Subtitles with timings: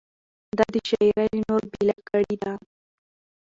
[0.57, 2.53] د ده شاعري له نورو بېله کړې ده.